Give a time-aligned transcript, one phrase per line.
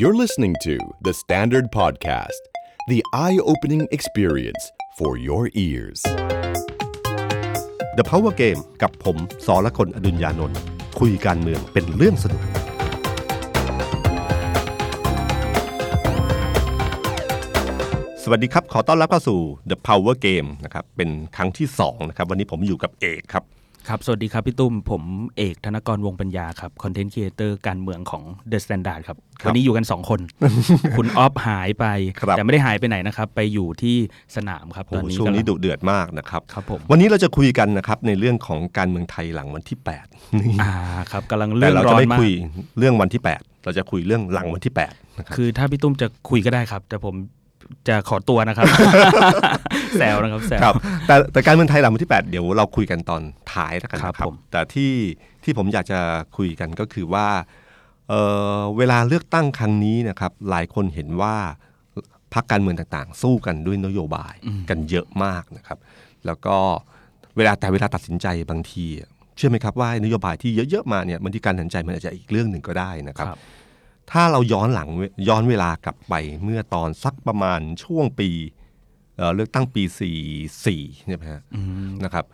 [0.00, 2.42] You're listening to The Standard Podcast,
[2.86, 6.00] the eye opening experience for your ears.
[7.98, 9.16] The Power Game กับผม
[9.46, 10.58] สอละคนอดุญญานนท์
[11.00, 12.42] คุยการเมืองเป็นเรื่องสนุก
[18.22, 19.40] สวัสดีครับ ขอต้อนรับเข้าสู่
[19.70, 23.44] The Power Game นะครับ เป็นครั้งที่2นะครับ วันนี้ผมอยู่กับเอกครับ
[23.88, 25.02] ครับ สวัสดีครับพี่ตุ้ม ผม
[25.36, 30.20] เอกธนกรวงปัญญาครับ คอนเทนต์ครีเอเตอร์การเมืองของ The Standard ครับครับวันนี้อยู่กัน 2 คน
[30.96, 31.86] คุณออฟหายไป
[32.18, 33.96] ครับแต่ไม่ได้หายไปไหนนะครับ ไปอยู่ที่
[34.36, 40.72] สนามครับโอ้ตอนโหนี้ช่วงนี้กำลัดุเดือดมากนะครับครับผมวันนี้เราจะคุยกันนะครับในเรื่องของการเมืองไทยหลังวันที่ 8 นี่อ่า
[41.12, 42.32] ครับกำลังแต่เรื่องเราร้จะอนไม่มากคุย
[42.78, 47.14] เรื่องวันที่ 8 เราจะคุยเรื่องหลังวันที่8นะครับคือถ้าพี่ตุ้มจะคุยก็ได้ครับ แต่ผม
[47.88, 48.66] จะขอตัวนะครับ
[49.98, 50.74] แซวนะครับแซวครับ
[51.06, 53.22] แต่แต่การเมืองไทยหลังวันที่ 8 เดี๋ยวเราคุยกันตอน
[53.52, 54.92] ท้ายแล้วกันนะคครัรับบผมแต่ที่
[55.44, 56.00] ที่ผมอยากจะ
[56.36, 57.28] คุยกันก็คือว่า
[58.08, 58.22] เอ่
[58.58, 61.36] อเวลาเลือกตั้งครั้งนี้นะครับ หลายคนเห็นว่า
[62.34, 64.34] พรรคการเมืองต่างๆ สู้กันด้วยนโยบาย
[64.70, 65.78] กันเยอะมากนะครับ
[66.26, 66.56] แล้วก็
[67.36, 73.38] เวลาแต่เวลาตัดสินใจบางทีอะเชื่อไหมครับว่านโยบายที่เยอะๆมาเนี่ยบางทีการตัดสินใจมันอาจจะอีกเรื่องหนึ่งก็ได้นะครับครับ
[74.12, 74.88] ถ้าเราย้อนหลัง
[75.28, 76.14] ย้อนเวลากลับไป
[76.44, 78.30] เมื่อตอนสักประมาณช่วงปี
[79.16, 79.82] เอ่อเลือกตั้งปี
[80.44, 81.42] 44ใช่ไหมฮะ
[82.04, 82.24] นะครับ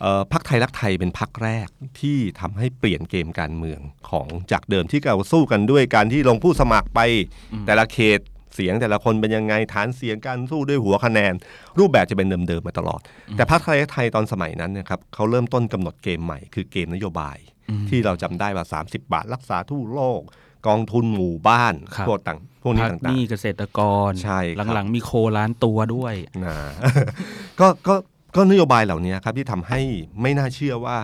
[0.00, 1.68] เอ่อพรรคไทยรักไทยเป็นพรรคแรก
[2.00, 7.00] ที่ทำให้เปลี่ยนเกมการเมืองของจากเดิมที่เราสู้กันด้วยการที่ลงผู้สมัครไป
[7.66, 8.20] แต่ละเขต
[8.54, 11.32] เสียงแต่ละคนเป็นยังไงฐานเสียงการสู้ด้วยหัวคะแนน
[11.78, 13.00] รูปแบบจะเป็นเดิมๆมาตลอด
[13.36, 17.38] แต่พรรคไทยรักไทยตอนสมัยนั้นเนะครับเขาเริ่มต้นกำหนดเกมใหม่ คือเกมนโยบาย
[17.88, 20.22] ที่เราจำได้ว่า 30 บาทรักษาทั่วโลก
[20.66, 26.56] กองทุนหมู่บ้านครับพวกต่างพวกนี้พักหต่างนี้เกษตรกรใช่ครับหลังๆมีโคล้านตัวด้วยๆนะ
[27.60, 27.94] ก็ก็
[28.36, 29.80] ก็นโยบายเหล่านี้ครับที่ทำให้
[30.22, 30.96] ไม่น่าเชื่อว่า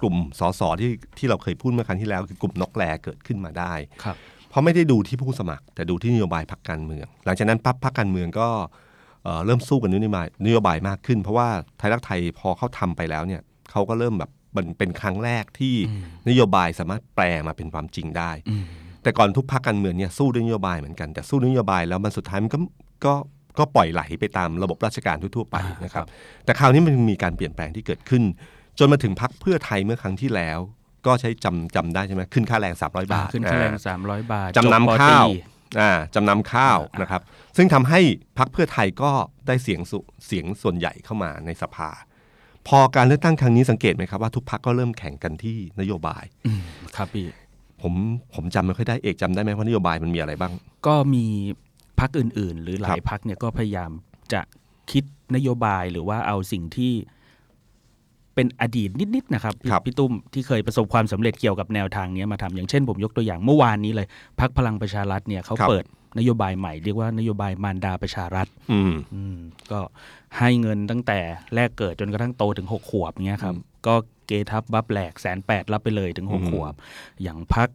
[0.00, 4.16] กลุ่มสสที่ที่เราเคยพูดเมื่อครั้งที่แล้ว คือกลุ่มนกแรเกิดขึ้นมาได้ครับ
[4.48, 8.48] เพราะไม่ได้ดูที่ผู้สมัคร แต่ดูที่นโยบายพรรคการเมือง หลังจากนั้นปั๊บพรรคการเมืองก็
[9.24, 15.74] เอ่อเริ่มสู้กันนโยบายนโยบายมากขึ้น เพราะว่าไทยรักไทยพอเขาทำไปแล้วเนี่ยเขาก็เริ่มแบบมันเป็นครั้งแรกที่
[16.28, 18.30] นโยบายสามารถแปลมาเป็นความจริงได้
[19.02, 22.58] แต่ก่อนทุกพรรคการเมืองเนี่ยสู้ด้วยนโยบายเหมือนกันแต่สู้ด้วยนโยบายแล้วมันสุดท้ายมันก็
[23.04, 23.14] ก็
[23.58, 28.22] ก็ปล่อยไหลไปตามระบบราชการทั่วๆไปอ่านนะครับครับ แต่คราวนี้มันมีการเปลี่ยนแปลงที่เกิดขึ้น
[28.78, 30.58] จนมาถึงพรรคเพื่อไทยเมื่อครั้งที่แล้ว
[31.06, 35.32] ก็ใช้จำจำได้ใช่ไหมขึ้นค่าแรง 300 บาทขึ้นค่าแรงอ่300 บาทจำนำบปข้าวตรี
[35.80, 37.22] อ่าจำนำข้าวอ่านนะครับ
[37.56, 38.00] ซึ่งทำให้
[38.38, 39.10] พรรคเพื่อไทยก็
[39.46, 41.90] ได้เสียงสุเสียงส่วนใหญ่เข้ามาในสภา
[42.68, 46.62] พอการเลือกตั้งครั้งนี้สังเกตไหมครับว่าทุกพรรคก็เริ่มแข่งกันที่นโยบายอืม
[46.96, 47.26] ครับพี่
[47.82, 47.94] ผม
[48.34, 50.52] ผมจำไม่ค่อยได้เอกจำได้ไหมว่านโยบายมันมีอะไรบ้าง
[50.86, 51.24] ก็มี
[52.00, 53.90] พักอื่น ๆ หรือหลาครัยบพักเนี่ยก็พยายาม
[54.32, 54.40] จะ
[54.90, 55.04] คิด
[55.36, 56.92] นโยบายหรือว่าเอาสิ่งที่
[58.34, 64.06] เป็นอดีตนิดๆนะครับพี่ครับพี่ตุ้มที่เคยประสบความสำเร็จเกี่ยวกับแนวทางเนี้ยมาทำอย่างเช่นผมยกตัวอย่างเมื่อวานนี้เลย
[64.40, 65.84] พักพลังประชารัฐเนี่ยเขาครับเปิด
[66.18, 69.36] นโยบายใหม่เรียกว่านโยบายมารดาประชารัฐอืมอืม
[69.70, 69.80] ก็
[70.38, 71.18] ให้เงินตั้งแต่
[71.54, 73.54] แรกเกิดจนกระทั่งโตถึงหกขวบเงี้ยครับ
[73.86, 73.94] ก็
[74.30, 76.74] เกทับบัฟแหลกแสนแปดรับไปเลยถึงหกอืมขวบ
[77.22, 77.68] อย่างพัก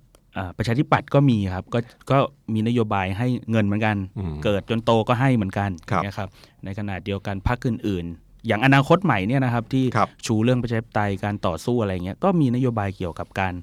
[0.57, 1.79] ประชาธิปัตย์ก็มีครับก็
[2.11, 2.17] ก็
[2.53, 6.29] มีนโยบายให้เงินเหมือนกันอืมเกิดจนโตก็ให้เหมือนกันครับนะครับ
[6.65, 13.53] ในขณะเดียวกันพักอื่นๆ อย่างอนาคตใหม่เนี่ยนะครับที่ครับชูเรื่องประชาธิปไตยการต่อสู้อะไรเงี้ยก็มีนโยบายเกี่ยวกับการ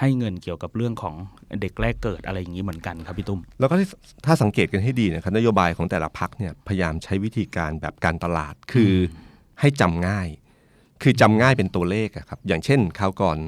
[0.00, 1.14] ให้เงินเกี่ยวกับเรื่องของ
[1.60, 3.88] เด็กแรกเกิดอะไรอย่างนี้เหมือนกันครับพี่ตุ้มแล้วก็ที่
[4.26, 8.96] ถ้าสังเกตกันให้ดีนะครับนโยบายของแต่ละพักเนี่ยพยายามใช้วิธีการแบบการตลาดคืออ
[9.60, 10.28] ให้จำง่าย
[11.02, 13.38] คือจำง่ายเป็นตัวเลขอะครับ อย่างเช่นคราวก่อน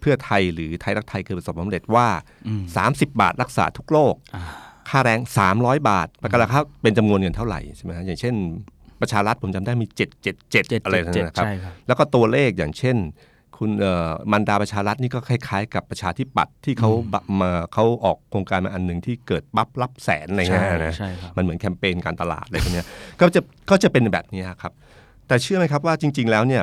[0.00, 2.06] เพื่อไทยหรือไทยรักไทยเคยประสบความสำเร็จว่า
[2.58, 4.14] 30 บาทรักษาทุกโรค
[4.88, 5.20] ค่าแรง
[5.54, 8.34] 300 บาทประกันราคาเป็นจำนวนเงินเท่าไหร่ใช่ไหมฮะอย่างเช่น
[9.00, 9.86] ประชารัฐผมจำได้มี
[10.36, 12.96] 777 อะไรนั่นนะครับใช่ครับ แล้วก็ตัวเลขอย่างเช่น
[13.58, 22.86] คุณเอ่อมันดาประชารัฐนี่ก็คล้ายๆ กับประชาธิปัตย์ที่เขาบะมาเขาออกโครงการมาอันหนึ่งที่เกิดบัฟรับแสนอะไรเงี้ยใช่นะใช่ครับมันเหมือนแคมเปญการตลาดอะไรพวกเนี้ย
[23.20, 24.72] ก็จะก็จะเป็นแบบนี้ครับ
[25.26, 26.62] แต่เชื่อไหมครับว่าจริง ๆ แล้วเนี่ย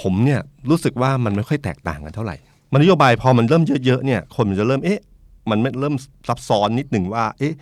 [0.00, 2.36] ผมเนี่ยรู้สึกว่ามันไม่ค่อยแตกต่างกันเท่าไหร่
[2.72, 5.00] มันนโยบายพอมันเริ่มเยอะๆเนี่ยคนมันจะเริ่มเอ๊ะ
[5.50, 5.94] มันไม่เริ่ม
[6.28, 7.54] ซับซ้อนนิดหนึ่งว่า เอ๊ะ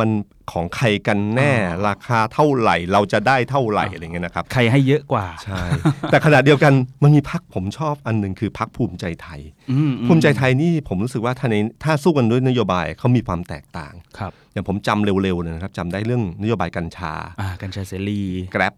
[0.00, 0.10] มัน
[0.52, 1.52] ของใครกันแน่
[1.88, 5.62] ราคาเท่าไหร่ เราจะได้เท่าไหร่อะไรเงี้ยนะครับใครให้เยอะกว่าใช่
[6.10, 6.72] แต่ขณะเดียวกัน
[7.02, 9.40] มันมีพักผมชอบอันหนึ่งคือพักภูมิใจไทย
[9.70, 18.22] อืมอืมภูมิใจไทยนี่ผมรู้สึกว่าถ้าในถ้าสู้กันด้วยนโยบายเขามีความแตกต่างครับอย่างผมจำเร็วๆเลยนะครับจำได้เรื่องนโยบายกัญชาอ่ากัญชาเสรี
[18.52, 18.74] แกร็บ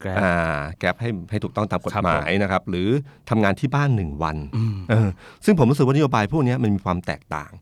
[0.00, 0.34] แกร็บอ่า
[0.78, 2.88] แกร็บให้ให้ถูกต้องตามกฎครับหมายนะครับหรือ
[3.30, 5.08] ทำงานที่บ้านหนึ่งวันอืมเออ
[5.44, 7.52] ซึ่งผมรู้สึกว่านโยบายพวกเนี้ยมันมีความแตกต่าง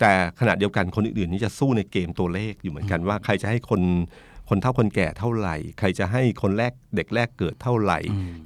[0.00, 3.82] แต่ขณะเดียวกันคนอื่นๆ นี่จะสู้ในเกมตัวเลขอยู่เหมือนกันว่า ใครจะให้คน
[4.48, 7.98] คนเท่าคนแก่เท่าไหร่ ใครจะให้คนแรกเด็กแรกเกิดเท่าไหร่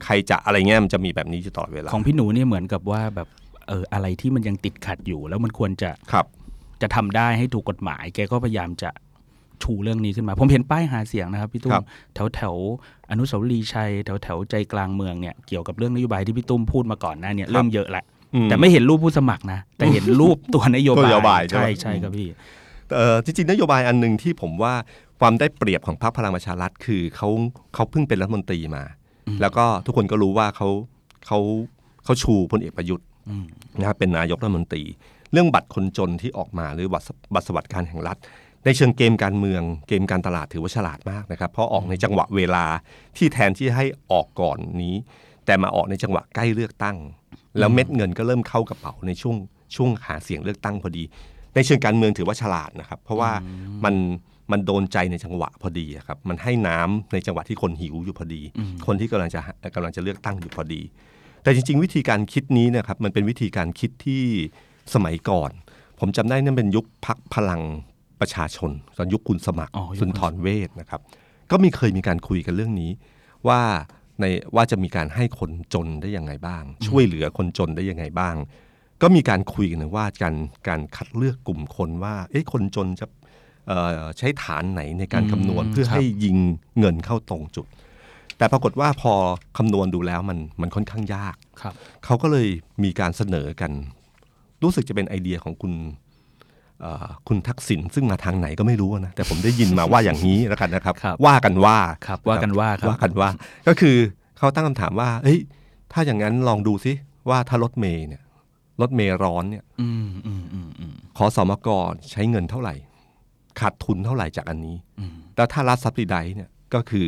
[0.05, 3.29] ใครจะอะไรเงี้ยมันจะมีแบบนี้อยู่ตลอดเวลาของพี่หนูเนี่ยเหมือนกับว่าแบบ
[3.69, 6.27] เอออะไรที่มันยังติดขัดอยู่ แล้วมันควรจะครับ
[6.83, 8.91] จะทำได้ให้ถูกกฎหมาย แกก็พยายามจะ
[9.63, 11.85] ชูเรื่องนี้ขึ้นมา ผมเห็นป้ายหาเสียงนะครับพี่ตุ้ครัมบ
[12.15, 18.05] แถวแถวๆ อนุสาวรีย์ชัยแถวแถวๆใจกลางเมืองเนี่ยเกี่ยวกับเรื่องนโยบายที่พี่ตุ้มพูดมาก่อนหน้าเนี่ยเริ่มเยอะละ
[18.35, 22.29] อืมแต่ไม่เห็นรูปผู้สมัครนะ แต่เห็นรูปตัวนโยตัวนบายโยบายใช่ไหมใช่ใช่ครับพี่
[22.95, 24.75] เอ่อจริงๆนโยบายอันหนึ่งที่ผมว่า
[25.21, 27.29] ความได้เปรียบของพรรคพลังประชารัฐคือเขา
[27.75, 28.85] เขาเพิ่งเป็นรัฐมนตรีมา
[29.41, 30.69] แล้วก็ทุกคนก็รู้ว่าเขา
[31.27, 31.39] เขา
[32.05, 33.45] เขาชูพลเอกประยุทธ์อืม
[33.79, 34.83] นะครับเป็นนายกรัฐมนตรี
[35.33, 38.17] เรื่องบัตรคนจนที่ออกมาหรือบัตรบัตรสวัสดิการแห่งรัฐ
[38.67, 42.65] ในเชิงเกมการเมือง เกมการตลาดถือว่าฉลาดมากนะครับ เพราะออกในจังหวะเวลา
[43.17, 44.95] ที่แทนที่ให้ออกก่อนนี้
[45.47, 46.97] แต่มาออกในจังหวะใกล้เลือกตั้ง
[47.59, 49.37] แล้วเม็ดเงินก็เริ่มเข้ากระเป๋าในช่วง
[49.77, 51.05] ช่วงหาเสียงเลือกตั้งพอดี
[51.55, 53.31] ในเชิงการเมืองถือว่าฉลาดนะครับ เพราะว่า
[53.85, 53.95] มัน
[54.53, 58.43] มันโดนใจในจังหวะพอดีอะครับ มันให้น้ำในจังหวะที่คนหิวอยู่พอดี
[58.87, 59.41] คนที่กำลังจะ
[59.75, 60.83] กำลังจะเลือกตั้งอยู่พอดี
[61.43, 64.23] แต่จริง ๆ วิธีการคิดนี้เนะครับมันเป็นวิธีการคิดที่
[64.95, 65.51] สมัยก่อน
[66.01, 67.63] ผมจำได้นั่นเป็นยุคพักพลัง
[68.21, 71.01] ประชาชนตอนยุคคุณสมัครอ๋อยุคสุนทรเวชนะครับ
[71.51, 72.91] ก็มีเคยมีการคุยกันเรื่องนี้
[73.49, 73.61] ว่า
[74.21, 74.25] ใน
[74.57, 78.35] ว่าจะมีการให้คนจนได้ยังไงบ้าง ช่วยเหลือคนจนได้ยังไงบ้าง
[79.03, 80.35] ก็มีการคุยกันว่าการ
[80.69, 83.07] การคัดเลือกกลุ่มคนว่าเอ๊ะคนจนจะ
[83.69, 86.37] เอ่อใช้ฐานไหนในการคำนวณอืมเพื่อครับให้ยิง
[86.79, 87.67] เงินเข้าตรงจุด
[88.39, 89.13] แต่ปรากฏว่าพอ
[89.57, 91.75] คำนวณดูแล้วมันมันค่อนข้างยากครับ
[92.05, 92.49] เขาก็เลย
[92.85, 93.73] มีการเสนอกัน
[94.63, 96.06] รู้สึกจะเป็นไอเดียของคุณเอ่อ
[97.29, 103.31] คุณทักษิณซึ่งมาทางไหนก็ไม่รู้นะแต่ผมได้ยินมาว่าอย่างนี้แล้วกันนะครับครับว่ากันว่าครับว่ากันว่าครับว่ากันว่า
[103.69, 103.97] ก็คือ
[104.39, 105.39] เขาตั้งคำถามว่าเอ้ย
[105.93, 106.93] ถ้าอย่างนั้นลองดูซิ
[107.31, 108.23] ว่าถ้ารถเมย์เนี่ย
[108.81, 111.69] รถเมย์ร้อนเนี่ยอืมอืมอืมอืมขอสมก
[112.11, 112.75] ใช้เงินเท่าไหร่
[113.61, 117.07] ขาดทุนเท่าไหร่จากอันนี้อืมแล้วถ้ารัฐซับซิไดเนี่ยก็คือ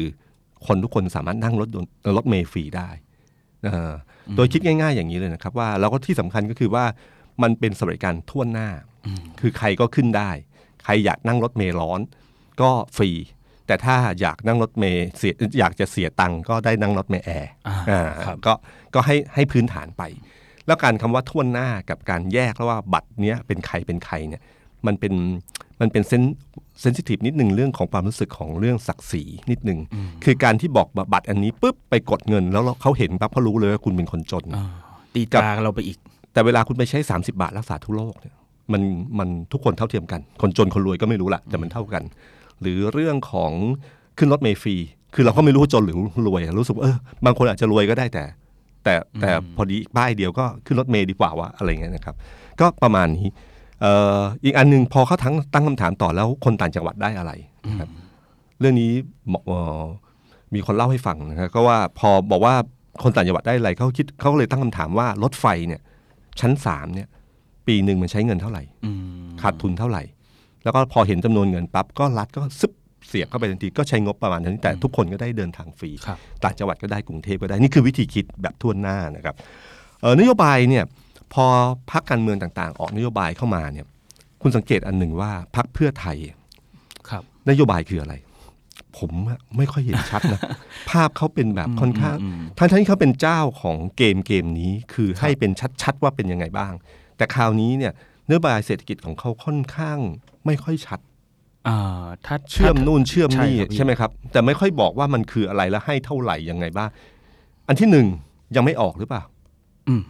[0.67, 2.89] คนทุกคนสามารถนั่งรถยนต์รถเมล์ฟรีได้
[3.65, 3.93] เอ่อ
[4.29, 6.85] อโดยคิดง่าย ๆ อย่างนี้เลยนะครับ ว่าแล้วก็ที่สำคัญก็คือว่า
[7.43, 8.98] มันเป็นสวัสดิการทั่วหน้าอืม
[9.41, 10.31] คือใครก็ขึ้นได้
[10.85, 12.01] ใครอยากนั่งรถเมล์ร้อน
[12.61, 13.11] ก็ฟรี
[13.67, 18.53] แต่ถ้าอยากนั่งรถเมล์เสียอยากจะเสียตังค์ก็ได้นั่งรถเมล์แอร์อ่าอ่าครับก็
[18.95, 20.03] ก็ให้ให้พื้นฐานไป
[20.67, 24.43] แล้วการคำว่าทั่วหน้ากับการแยกแล้วว่าบัตรเนี้ยเป็นใครเป็นใครเนี่ย
[24.87, 25.15] มันเป็น
[25.81, 26.23] มันเป็น sen
[26.81, 29.79] sensitive นิดหนึ่งเรื่องของความรู้สึกของเรื่องศักดิ์ศรีนิดหนึ่ง
[30.25, 34.67] คือการที่บอกบัตรอันนี้ปุ๊บไปกดเงิน แล้วเขาเห็นปั๊บเขารู้เลยว่าคุณเป็นคนจนอ่า
[35.15, 35.99] ตีตราเราไปอีก
[36.33, 38.35] แต่เวลาคุณไปใช้ 30 บาทรักษาทุกโรคเนี่ย
[38.73, 38.83] มัน
[39.19, 42.03] มันทุกคนเท่าเทียมกัน คนจนคนรวยก็ไม่รู้ละแต่มันเท่ากัน
[42.61, 43.53] หรือเรื่องของ
[44.19, 44.77] ขึ้นรถเมล์ฟรี
[45.15, 48.25] คือเราก็ไม่รู้ว่าจนหรือรวยอะรู้สึกว่าเออบางคนอาจจะรวยก็ได้แต่
[48.85, 52.15] แต่แต่พอดีป้ายเดียวก็ขึ้นรถเมล์ดีกว่าว่าอะไรเงี้ยนะครับ
[52.61, 53.29] ก็ประมาณนี้
[53.81, 57.33] เอ่ออีกอันหนึ่งพอเขาทั้งตั้งคำถามต่อแล้วคนต่างจังหวัดได้อะไร
[57.69, 57.91] นะครับ
[58.61, 58.91] เรื่องนี้
[59.29, 59.83] หมอเอ่อ
[60.55, 62.55] มีคนเล่าให้ฟังนะครับก็ว่าพอบอกว่า
[63.03, 65.81] คนต่างจังหวัดได้อะไรเขาคิดเขาก็เลยตั้งคำถามว่ารถไฟเนี่ย
[66.41, 67.09] ชั้นสามเนี่ย
[67.69, 70.03] ปีหนึ่งมันใช้เงินเท่าไหร่อืมขาดทุนเท่าไหร่
[70.65, 72.73] แล้วก็พอเห็นจำนวนเงินปั๊บก็รัฐก็ซึบ
[73.09, 79.35] เสียบเข้าไปทันทีก็ใช้งบประมาณเท่านี้แต่ทุกคนก็ได้เดินทางฟรีครับต่างจังหวัดก็ได้กรุงเทพก็ได้นี่คือวิธีคิดแบบทั่วหน้านะครับ
[80.01, 80.85] เอ่อนโยบายเนี่ย
[81.35, 81.45] พอ
[81.91, 83.87] พักการเมืองต่างๆ ออกนโยบายเข้ามาเนี่ย
[84.43, 86.17] คุณสังเกตอันหนึ่งว่าพักเพื่อไทย
[87.11, 88.15] ครับ นโยบายคืออะไร
[88.99, 90.41] ผมอะไม่ค่อยเห็นชัดนะ
[90.91, 95.51] ภาพเขาเป็นแบบค่อนข้างอืมอืมทั้งที่เขาเป็นเจ้าของเกมเกมนี้คือให้เป็น
[95.83, 96.73] ชัดๆว่าเป็นยังไงบ้าง
[97.19, 97.93] แต่คราวนี้เนี่ย
[98.29, 99.99] นโยบายเศรษฐกิจของเขาค่อนข้าง
[100.47, 101.01] ไม่ค่อยชัด
[101.69, 106.91] อ่าถ้าเชื่อมนู่นเชื่อมนี่ใช่ครับพี่ใช่ไหมครับ แต่ไม่ค่อยบอกว่ามันคืออะไรและให้เท่าไหร่ยังไงบ้าง
[107.69, 108.07] อันที่หนึ่ง
[108.57, 109.23] ยังไม่ออกหรือเปล่า
[109.89, 110.03] อืม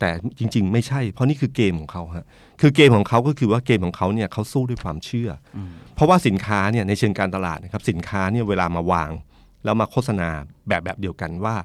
[0.00, 2.26] แต่จริง ๆ ไม่ใช่ เพราะนี่คือเกมของเขาฮะ
[2.60, 5.58] คือเกมของเขาก็คือว่าเกมของเขาเนี่ยเขาสู้ด้วยความเชื่ออ
[5.94, 9.10] เพราะว่าสินค้าเนี่ยในเชิงการตลาดนะครับ สินค้าเนี่ยเวลามาวาง
[9.64, 10.28] แล้วมาโฆษณา
[10.68, 11.56] แบบแบบเดียวกันว่า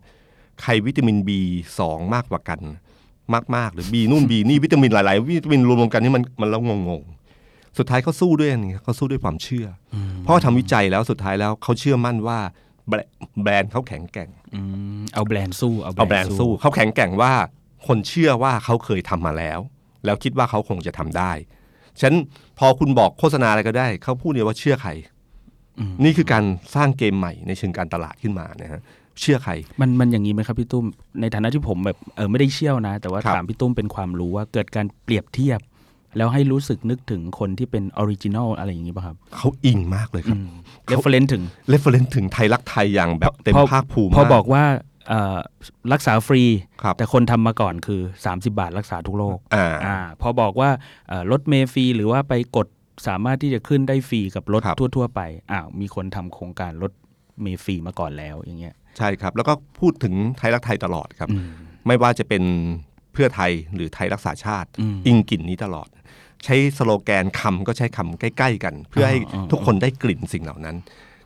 [0.61, 1.79] ใครวิตามิน B2
[2.13, 2.59] มากกว่ากัน
[3.55, 12.39] มากๆ หรือ B นู่น B นี่วิตามินหลาย ๆ วิตามินรวมๆกันนี่มันมันแล้วงงๆ สุดท้ายเขาสู้ด้วยอันนี้เขาสู้ด้วยความเชื่ออเพราะว่าทำวิจัยแล้วสุดท้ายแล้วเขาเชื่อมั่นว่า
[12.89, 12.97] แบร
[13.43, 14.61] แบรนด์เขาแข็งแกร่งอื
[14.99, 17.33] มเอาแบรนด์สู้เอาแบรนด์สู้เขาแข็งแกร่งว่า
[17.87, 19.59] คนเชื่อว่าเขาเคยทำมาแล้ว
[20.05, 21.31] แล้วคิดว่าเขาคงจะทำได้
[21.99, 22.17] ฉะนั้น
[22.59, 24.91] พอคุณบอกโฆษณาอะไรก็ได้ เขาพูดเนี่ยว่าเชื่อใคร
[25.79, 26.43] อืมนี่คือการ
[26.75, 28.81] สร้างเกมใหม่ในเชิงการตลาดขึ้นมานะฮะ
[29.21, 30.85] เชื่อใคร มันมันอย่างนี้ไหมครับพี่ตุ้ม
[31.21, 35.59] ในฐานะที่ผมแบบเออไม่ได้เชี่ยวนะ แต่ว่าครับถามพี่ตุ้มเป็นความรู้ว่าเกิดการเปรียบเทียบ
[36.17, 40.37] แล้วให้รู้สึกนึกถึงคนที่เป็น original อะไรอย่างนี้ป่ะครับ เขาอิงมากเลยครับ
[40.87, 44.63] reference ถึง reference ถึงไทยรักไทยอย่างแบบเต็มพอภาคภูมิพอมากบอกว่า
[45.09, 45.37] เอ่อ
[45.93, 46.43] รักษาฟรี
[46.83, 50.69] ครับแต่คนทำมาก่อนคือ 30 บาทรักษาทุกโรคอ่าอ่าพอบอกว่า
[51.07, 52.67] เอ่อรถเมล์ฟรีหรือว่าไปกด
[53.07, 56.91] สามารถที่จะขึ้นได้ฟรีกับรถครับทั่ว ๆ ไปอ้าวมีคนทำโครงการรถ
[57.41, 61.45] เมล์ฟรีมาก่อนแล้วอย่างเงี้ย ใช่ครับ แล้วก็พูดถึงไทยรักไทยตลอดครับอืม
[61.87, 62.43] ไม่ว่าจะเป็น
[63.13, 65.87] เพื่อไทยหรือไทยรักษาชาติอืมอิงกลิ่นนี้ตลอด
[66.43, 70.75] ใช้สโลแกนคำก็ใช้คำใกล้ ๆ กัน เพื่อให้อ่าทุกคนได้กลิ่นสิ่งเหล่านั้น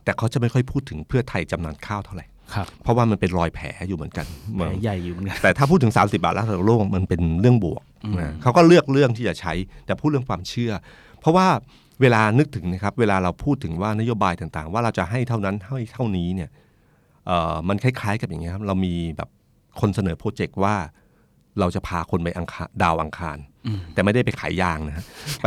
[0.04, 7.84] แต่เขาจะไม่ค่อยพูดถึงเพื่อไทยจำนำข้าวเท่าไหร่ครับเพราะว่ามันเป็นรอยแผลอยู่เหมือนกันแผลใหญ่อยู่เหมือนกันแต่ถ้าพูดถึง 30 บาทแล้วของโลกมันเป็นเรื่องบวก
[8.20, 9.54] นะเขาก็เลือกเรื่องที่จะใช้
[9.86, 10.72] แต่พูดเรื่องความเชื่อ
[11.20, 11.48] เพราะว่า
[12.02, 16.67] เวลานึกถึงนะครับ เวลาเราพูดถึงว่านโยบายต่างๆ ว่าเราจะให้เท่านั้นให้เท่านี้เนี่ยเอ่อ
[17.70, 19.30] มันคล้ายๆ กับอย่างเงี้ยครับเรามีแบบ
[19.80, 20.76] คนเสนอโปรเจกต์ว่า
[21.60, 23.38] เราจะพาคนไปอังคารดาวอังคาร
[23.94, 25.06] แต่ไม่ได้ไปขายยางนะฮะ
[25.42, 25.46] ไป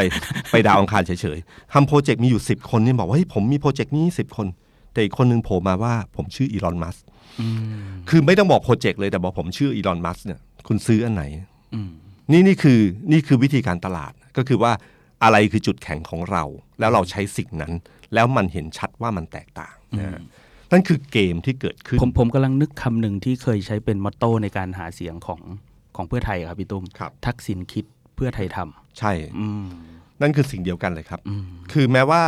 [0.50, 4.46] ไปดาวอังคารเฉยๆทำโปรเจกต์มีอยู่10คนเนี่ยบอกว่าเฮ้ยผมมีโปรเจกต์นี้10คน
[4.92, 6.96] แต่อีกคนนึงโผล่มาว่าผมชื่ออีลอนมัส
[7.40, 11.24] อืมคือไม่ต้องบอกโปรเจกต์เลยแต่บอกผมชื่ออีลอนมัสเนี่ยคุณซื้ออันไหน
[11.74, 11.90] อืม
[12.32, 12.80] นี่นี่คือ
[13.12, 14.72] นี่คือวิธีการตลาดก็คือว่า
[15.24, 16.44] อะไรคือจุดแข็งของเรา
[16.80, 17.72] แล้วเราใช้สิ่งนั้น
[18.14, 20.20] แล้วมันเห็นชัดว่ามันแตกต่างนะฮะ
[20.72, 25.40] นั่นคือเกมที่เกิดขึ้น ผมผมกำลังนึกคำหนึ่งที่เคยใช้เป็นมอตโต้ในการหาเสียงของ
[25.96, 27.84] ของเพื่อไทยครับพี่ตุ้มครับทักษิณคิด
[28.16, 28.58] เพื่อไทยท
[28.98, 29.64] ใช่ำอืม
[30.22, 32.22] นั่นคือสิ่งเดียวกันเลยครับอืมคือแม้ว่า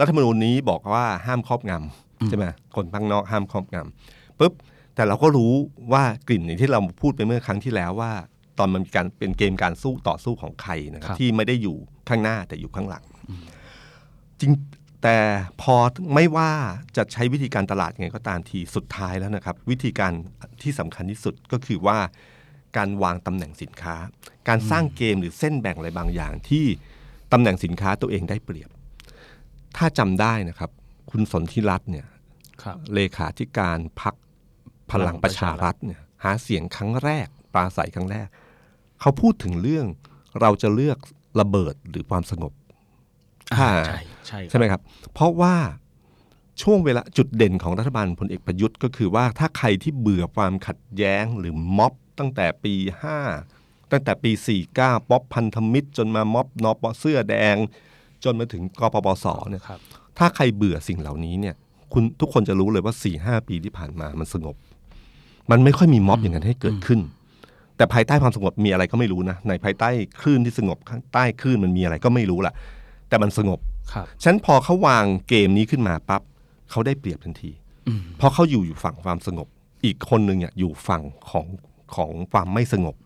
[0.00, 2.46] รัฐธรรมนูญนี้บอกว่าห้ามครอบงำใช่ไหม
[2.76, 4.52] คนข้างนอกห้ามครอบงำปุ๊บ
[4.94, 5.52] แต่เราก็รู้
[5.92, 8.12] ว่ากลิ่นอย่างที่เราพูดไปเมื่อครั้งที่แล้วว่า
[8.58, 11.76] ตอนมันมีการเป็นเกมการสู้ต่อสู้ของใครนะครับครับ ที่ไม่ได้อยู่
[12.08, 13.04] ข้างหน้าแต่อยู่ข้างหลัง
[14.40, 14.50] จริง
[15.02, 15.18] แต่
[15.62, 15.76] พอ
[16.14, 16.50] ไม่ว่า
[16.96, 20.12] จะใช้วิธีการตลาดยังไงก็ตามทีสุดท้ายแล้วนะครับ วิธีการ
[20.62, 21.98] ที่สำคัญที่สุดก็คือว่า
[22.76, 23.96] การวางตำแหน่งสินค้า
[24.48, 26.64] การสร้างเกมหรือเส้นแบ่งอะไรบางอย่างที่
[27.32, 28.70] ตำแหน่งสินค้าตัวเองได้เปรียบ
[29.76, 30.70] ถ้าจำได้นะครับ
[31.10, 32.06] คุณสนธิรัตน์เนี่ย
[32.62, 34.14] ครับเลขาธิการพัก
[34.92, 38.28] พลังประชารัฐเนี่ยหาเสียงครั้งแรกปราศัยครั้งแรก
[39.00, 39.86] เขาพูดถึงเรื่อง
[40.40, 40.98] เราจะเลือก
[41.40, 42.59] ระเบิดหรือความสงบอ่าอ่า
[43.56, 43.72] ใช่
[44.26, 44.80] ใช่ใช่ไหมครับ
[45.14, 45.54] เพราะว่า
[46.62, 52.74] ช่วงเวลาจุดเด่นของรัฐบาลพลเอกประยุทธ์ก็คือว่าถ้าใครที่เบื่อความขัดแย้งหรือม็อบตั้งแต่ปี
[53.32, 54.30] 5 ตั้งแต่ปี
[54.70, 57.56] 49 ป๊อบพันธมิตร จนมาม็อบนอปเสื้อแดง
[58.24, 59.78] จนมาถึงกปปสเนี่ยครับ
[60.18, 61.54] ถ้าใครเบื่อสิ่งเหล่านี้เนี่ย
[61.92, 64.56] คุณทุกคนจะรู้เลยว่า4 5ปีที่ผ่านมามันสงบ
[65.50, 67.00] มันไม่ค่อยมีม็อบอย่างนั้นให้เกิดขึ้น
[67.76, 69.88] แต่ภายใต้ความสงบมีอะไรก็ไม่รู้นะในภายใต้
[70.20, 72.54] คลื่นที่สงบข้างใต้คลื่นมันมีอะไรก็ไม่รู้ล่ะ
[73.10, 73.58] แต่มันสงบ
[73.92, 76.22] ครับฉะนันพอเขาวางเกมนี้ขึ้นมาปั๊บ
[76.70, 77.50] เขาได้เปรียบทันที
[77.88, 79.48] อืมเพราะเขาอยู่อยู่ฝั่งความสงบ
[79.84, 81.46] อีกคนหนึ่งเนี่ยอยู่ฝั่งของ
[81.94, 82.96] ของความไม่สงบ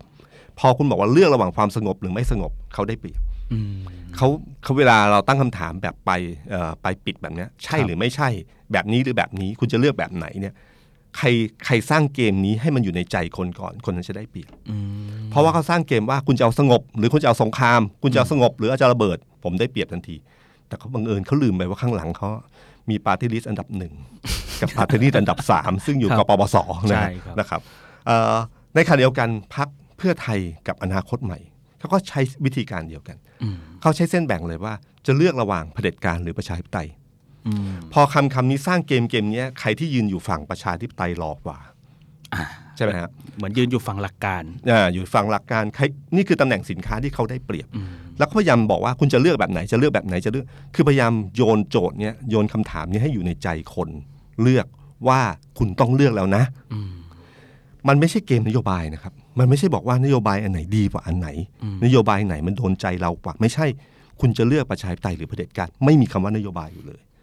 [0.58, 3.20] พอคุณบอกว่าเลือกระหว่างความสงบหรือไม่สงบเขาได้เปรียบ
[3.52, 3.74] อืม
[4.16, 4.28] เขา
[4.62, 6.10] เขาเวลาเราตั้งคำถามแบบไป
[6.50, 8.28] เอ่อไปปิดแบบเนี้ยใช่ครับหรือไม่ใช่
[8.72, 10.54] แบบนี้หรือแบบนี้คุณจะเลือกแบบไหนเนี่ย
[11.16, 11.26] ใคร
[11.66, 20.16] ใครสร้างเกมนี้ให้มันอยู่ในใจคนก่อนคนนั้นจะได้เปรียบอืมเพราะว่าเขาสร้างเกมว่าคุณจะเอาสงบ หรือคุณจะเอาสงคราม คุณจะเอาสงบ หรือเอาจะระเบิด ผมได้เปรียบทันที
[20.68, 22.28] แต่เขาบังเอิญเขาลืมไปว่าข้างหลังเขา
[22.90, 23.92] มีปาร์ตี้ลิสต์อันดับหนึ่ง
[24.60, 27.60] กับปาร์ตี้ลิสต์อันดับสามซึ่งอยู่ครักับบปปสนะใช่ฮะครับนะครับ
[28.06, 28.36] เอ่อ
[28.74, 29.68] ในขณะเดียวกันพรรค
[29.98, 31.38] เพื่อไทยกับอนาคตใหม่
[31.78, 34.74] เขาก็ใช้วิธีการเดียวกันอืมเขาใช้เส้นแบ่งเลยว่า
[35.06, 37.03] จะเลือกระหว่างเผด็จการหรือประชาธิปไตยอืม
[37.92, 41.58] พอคำคำนี้สร้างเกมเกมเนี้ยใครที่ยืนอยู่ฝั่งประชาธิปไตยหล่อกว่า
[42.34, 42.44] อ่า
[42.76, 45.82] ใช่ไหมครับเหมือนยืนอยู่ฝั่งหลักการอ่าอยู่ฝั่งหลักการใคร
[46.16, 53.88] นี่คือตำแหน่งสินค้าที่เขาได้เปรียบอืมแล้วก็พยายามบอกว่าคุณจะเลือกแบบไหนจะเลือกแบบไหนจะเลือก คือพยายามโยนโจทย์เนี้ยโยนคำถามเนี้ยให้อยู่ในใจคน
[54.42, 54.66] เลือก
[55.08, 55.20] ว่า
[55.58, 56.92] คุณต้องเลือกแล้วนะอืม
[57.88, 61.28] มันไม่ใช่เกมนโยบายนะครับ มันไม่ใช่บอกว่านโยบายอันไหนดีกว่าอันไหน
[61.84, 63.66] นโยบายไหนมันโดนใจเรากว่า ไม่ใช่
[64.20, 67.13] คุณจะเลือกประชาธิปไตยหรือเผด็จการไม่มีคำว่านโยบายอยู่เลยอืม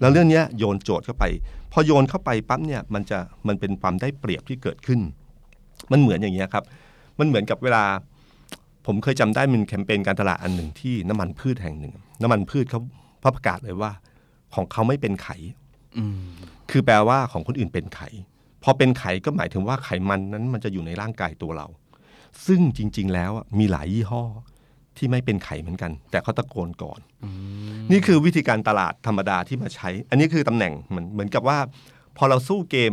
[0.00, 1.24] แล้วเรื่องเนี้ยโยนโจทย์เข้าไป
[1.72, 3.18] พอโยนเข้าไปปั๊บเนี่ยมันจะ
[3.48, 5.00] มันเป็นความได้เปรียบที่เกิดขึ้น
[5.92, 6.64] มันเหมือนอย่างเงี้ยครับ
[7.18, 7.84] มันเหมือนกับเวลา
[8.86, 12.80] ผมเคยจำได้มันแคมเปญการตลาดอันหนึ่งที่น้ำมันพืชแห่งหนึ่ง น้ำมันพืชเขา
[13.20, 13.90] เขาประกาศเลยว่า
[14.54, 15.28] ของเขาไม่เป็นไข
[15.98, 16.16] อืม
[16.70, 18.00] คือแปลว่าของคนอื่นเป็นไข
[18.62, 21.66] พอเป็นไขก็หมายถึงว่าไขมันนั้นมันจะอยู่ในร่างกายตัวเรา
[22.46, 24.24] ซึ่งจริง ๆ แล้วอะมีหลายยี่ห้อ
[24.96, 27.00] ที่ไม่เป็นไขเหมือนกัน แต่เขาตะโกนก่อน
[27.92, 31.58] นี่คือวิธีการตลาดธรรมดาที่มาใช้ อันนี้คือตำแหน่งเหมือนเหมือนกับว่า
[32.16, 32.92] พอเราสู้เกม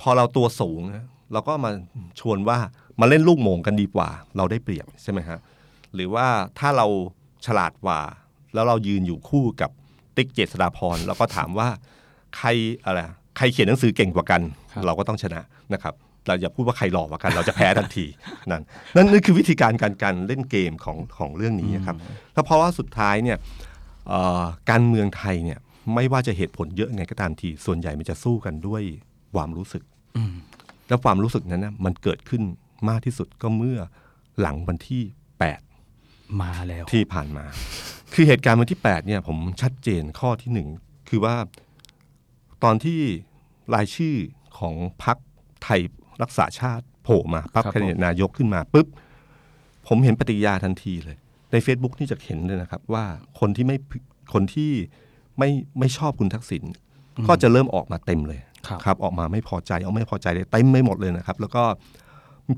[0.00, 1.70] พอเราตัวสูงนะเราก็มา
[2.20, 2.58] ชวนว่า
[3.00, 5.38] มาเล่นลูกโมงกันดีกว่า เราได้เปรียบใช่ไหมฮะ
[5.94, 6.26] หรือว่า
[6.58, 6.86] ถ้าเรา
[7.46, 8.00] ฉลาดกว่า
[8.54, 9.70] แล้วเรายืนอยู่คู่กับ
[10.16, 11.68] ติ๊กเจษฎาพรเราก็ถามว่า
[12.36, 12.48] ใคร
[12.84, 13.00] อะไร
[13.36, 14.40] ใครเขียนหนังสือเก่งกว่ากัน
[14.72, 15.40] ครับเราก็ต้องชนะ
[15.74, 15.94] นะครับ
[16.28, 18.06] เราอย่าพูดว่าใครหลอกกว่ากัน เราจะแพ้ทันที
[18.50, 18.62] นั่น
[18.94, 21.96] นั่นนี่คือวิธีการการการเล่นเกมของของเรื่องนี้นะครับ
[22.34, 23.38] แล้วเพราะว่าสุดท้ายเนี่ย
[24.08, 25.58] เอ่อการเมืองไทยเนี่ย
[25.94, 28.82] ไม่ว่าจะเหตุผลเยอะไงก็ตามที ส่วนใหญ่มันจะสู้กันด้วย
[29.34, 29.82] ความรู้สึก
[30.16, 30.34] อืม
[30.88, 32.42] แล้วความรู้สึกนั้นนะมันเกิดขึ้น
[32.88, 33.78] มากที่สุดก็เมื่อ
[34.40, 35.02] หลังวันที่
[35.72, 37.44] 8 มาแล้วที่ผ่านมา
[38.14, 40.68] คือเหตุการณ์วันที่ 8 เนี่ย ผมชัดเจนข้อที่หนึ่ง
[41.08, 41.36] คือว่า
[42.64, 43.00] ตอนที่
[43.74, 44.16] รายชื่อ
[44.58, 45.16] ของพรรค
[45.62, 45.80] ไทย
[46.22, 48.86] รักษาชาติโผล่มาปั๊บครับแคนดิเดตนายกขึ้นมาปุ๊บ
[49.88, 51.16] ผมเห็นปฏิกิริยาทันทีเลย
[51.52, 53.04] ใน Facebook นี่จะเห็นเลยนะครับ ว่า
[53.40, 53.76] คนที่ไม่
[54.34, 54.70] คนที่
[55.38, 56.64] ไม่ไม่ชอบคุณทักษิณ
[57.28, 61.62] ก็จะเริ่มออกมาเต็มเลยครับครับออกมาไม่พอใจเอาไม่พอใจเลยเต็มไม่หมดเลยนะครับ แล้วก็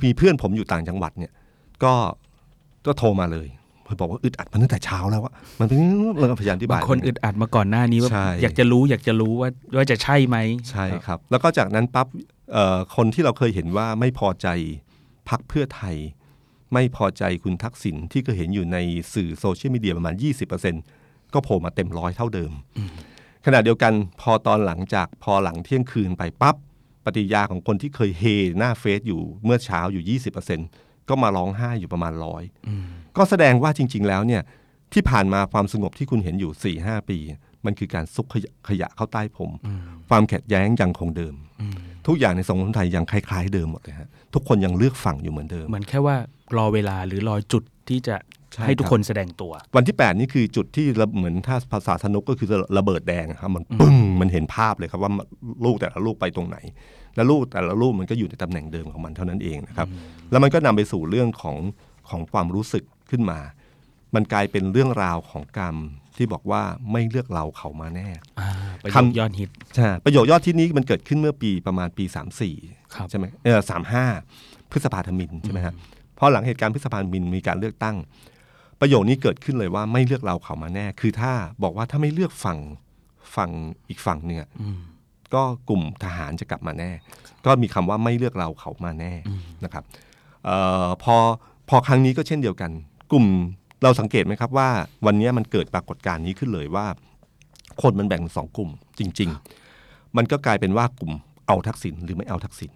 [0.05, 1.33] มีเพื่อนผมอยู่ต่างจังหวัดเนี่ย
[1.85, 1.93] ก็
[2.87, 3.49] ก็โทรมาเลย
[4.01, 5.79] บอกว่าอึดอัดมาตั้งแต่เช้าแล้วว่ามันเป็น
[6.19, 10.37] เราก็พยายามอธิบาบายงคนอึดอัดมาก่อนหน้านี้ว่าใช่อยากจะรู้อยากจะรู้ว่าว่าจะใช่ไหม
[10.71, 12.07] ใช่ครับ แล้วก็จากนั้นปั๊บ
[12.40, 12.40] เอ่อ
[12.97, 14.49] คนที่เราเคยเห็นว่าไม่พอใจ
[15.29, 15.97] พักเพื่อไทย
[16.75, 18.79] ไม่พอใจคุณทักษิณที่ก็เห็นอยู่ใน
[19.15, 20.15] สื่อโซเชียลมีเดียประมาณ
[20.75, 22.53] 20%ก็โผล่มาเต็มร้อยเท่าเดิม
[23.47, 26.57] ขณะเดียวกันพอตอนหลังจากพอหลังเที่ยงคืนไปปั๊บ
[27.05, 28.25] ปฏิยาของคนที่เคยเฮ
[28.59, 30.19] หน้าเฟซอยู่เมื่อเช้าอยู่
[30.61, 32.43] 20%ก็มาร้องไห้อยู่ประมาณร้อย
[33.17, 34.43] ก็แสดงว่าจริง ๆ แล้วเนี่ย
[34.93, 37.19] ที่ผ่านมาความสงบที่คุณเห็นอยู่4ี่ห้าปี
[37.65, 39.51] มันคือการซุกขยะขยะเข้าใต้ผม
[40.09, 41.35] ความขัดแย้งยังคงเดิม
[42.07, 46.17] ทุกอย่างในสังคมไทยยังคล้าย ๆ เดิมหมดเลยฮะทุกคนยังเลือกฝั่งอยู่เหมือนเดิมเหมือนแค่ว่า
[46.57, 48.17] รอเวลาหรือรอจุดที่จะ
[48.53, 55.13] ใช่ให้ทุกครับคนแสดงตัว วันที่ 8 นี่คือจุดที่ระเหมือนถ้าภาษาสนุกก็คือระเบิดแดงครับมันปึ้งมันเห็นภาพเลยครับว่า
[55.65, 56.59] ลูกแต่ละลูกไปตรงไหน
[57.17, 59.89] แล้วลูกแต่ละลูกมันก็อยู่ในตำแหน่งเดิมของมันเท่านั้นเองนะครับ
[60.31, 61.57] แล้วมันก็นำไปสู่เรื่องของ
[62.11, 63.39] ของความรู้สึกขึ้นมา
[64.15, 65.77] มันกลายเป็นเรื่องราวของกรรม
[66.17, 66.63] ที่บอกว่า
[66.93, 68.09] ไม่เลือกเราเขามาแน่
[68.41, 68.49] อ่า
[68.83, 72.27] ประโยคำคยอดฮิตใช่ประโยคยอดที่นี้มันเกิดขึ้นเมื่อปีประมาณปีครับ
[73.09, 74.05] 34ใช่ไหมเออสามห้า
[74.71, 75.75] พฤษภาธมินใช่ไหมฮะ
[76.19, 77.97] พอหลังเหตุการณ์พฤษภาธมินมีการเลือกตั้ง
[78.81, 82.59] ประโยคนี้เกิดขึ้นเลยว่าไม่เลือกเราเขามาแน่ คือถ้าบอกว่าถ้าไม่เลือกฝั่ง
[83.37, 83.51] ฝั่ง
[83.89, 84.47] อีกฝั่งเนี่ย
[85.35, 86.91] ก็กลุ่มทหารจะกลับมาแน่
[87.45, 89.13] ก็มีคำว่าไม่เลือกเราเขามาแน่
[89.65, 89.85] นะครับ
[90.45, 90.51] เอ
[90.87, 91.17] อพอ
[91.69, 92.71] พอครั้งนี้ก็เช่นเดียวกัน
[93.13, 93.27] กลุ่ม
[93.83, 94.69] เราสังเกตไหมครับว่า
[95.07, 96.87] วันนี้มันเกิดปรากฏการณ์นี้ขึ้นเลยว่า
[97.83, 99.31] คนมันแบ่งเป็นสองกลุ่ม จริง
[99.73, 101.13] ๆ มันก็กลายเป็นว่ากลุ่ม
[101.47, 102.73] เอาทักษิณหรือไม่เอาทักษิณ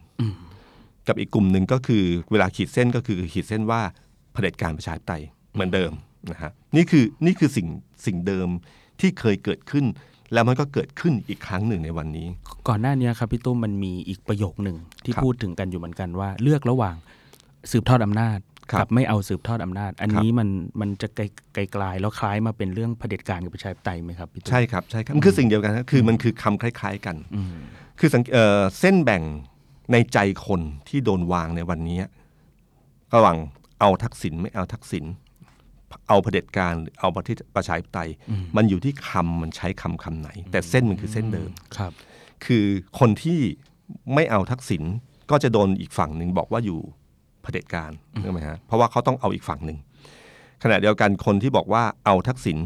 [1.09, 3.81] กับอีกกลุ่มหนึ่งก็คือ เวลาขีดเส้นก็คือขีดเส้นว่า
[4.33, 5.23] เผด็จการประชาธิปไตย
[5.55, 5.93] เหมือนเดิม
[6.31, 7.69] นะฮะนี่คือนี่คือสิ่ง
[8.07, 8.49] สิ่งเดิม
[9.01, 9.85] ที่เคยเกิดขึ้น
[10.33, 12.27] แล้วมันก็เกิดขึ้นอีกครั้งหนึ่งในวันนี้
[12.69, 16.97] ก่อนหน้านี้ครับพี่ตุ้มมันมีอีกประโยคหนึ่งที่ครับพูดถึงกันอยู่เหมือนกันว่า เลือกระหว่าง
[17.71, 20.49] สืบทอดอำนาจครับ กับไม่เอาสืบทอดอำนาจ อันครับนี้มัน
[20.81, 21.25] มันจะไกล
[21.73, 27.17] ไกลๆแล้วคล้ายมาเป็นเรื่องเผด็จการกับประชาธิปไตยไหมครับพี่ตุ้มใช่ครับใช่ครับมันคือสิ่งเดียวกันนะคือมันคือคำคล้าย ๆกัน
[27.99, 29.23] คือสังเอ่อเส้นแบ่ง
[29.93, 31.99] ในใจคนที่โดนวางในวันนี้
[33.15, 33.37] ระหว่าง
[33.81, 35.05] เอาทักษิณไม่เอาทักษิณ
[36.09, 38.11] เอาเผด็จการหรือเอาประเทศประชาธิปไตย
[38.57, 41.93] มันอยู่ที่คำมันใช้คำคำไหน แต่เส้นมันคือเส้นเดิมครับ
[42.45, 42.65] คือ
[42.99, 43.41] คนที่
[44.15, 44.83] ไม่เอาทักษิณ
[45.31, 46.81] ก็จะโดนอีกฝั่งหนึ่งบอกว่าอยู่
[47.45, 47.91] เผด็จการ
[48.23, 49.79] ใช่ไหมฮะเพราะว่าเขาต้องเอาอีกฝั่งหนึ่ง
[50.63, 52.59] ขณะเดียวกันคนที่บอกว่าเอาทักษิณ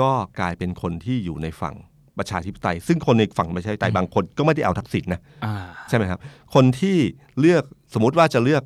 [0.00, 1.74] ก็กลายเป็นคนที่อยู่ในฝั่ง
[2.18, 5.54] ประชาธิปไตย ซึ่งคนในฝั่งประชาธิปไตยบางคนก็ไม่ได้เอาทักษิณนะอ่า
[5.88, 6.20] ใช่ไหมครับ
[6.54, 6.96] คนที่
[7.40, 8.62] เลือกสมมติว่าจะเลือก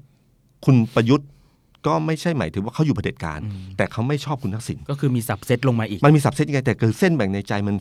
[0.66, 1.28] คุณประยุทธ์
[1.86, 3.40] ก็ไม่ใช่หมายถึงว่าเขาอยู่เผด็จการ
[3.76, 7.76] แต่เขาไม่ชอบคุณทักษิณก็คือมีสับเซตลงมาอีก มันมีสับเซตยังไงแต่คือเส้นแบ่งในใจมัน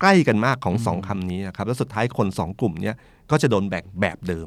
[0.00, 2.94] ใกล้กันมากของสองคำนี้นะครับแล้วสุดท้ายคนสองกลุ่มเนี้ย
[3.30, 4.46] ก็จะโดนแบ่งแบบเดิม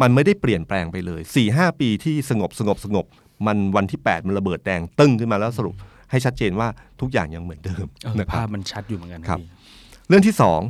[0.00, 3.06] มันไม่ได้เปลี่ยนแปลงไปเลย4ี่ห้าปีที่สงบสงบสงบ
[3.46, 5.74] มันวันที่ 8 มันระเบิดแดงตึ้งขึ้นมาแล้วสรุป
[6.10, 6.68] ให้ชัดเจนว่า
[7.00, 9.46] ทุกอย่างยังเหมือนเดิมเออนะครับภาพมันชัดอยู่เหมือนกันครับพี่
[10.08, 10.60] เรื่องที่สอง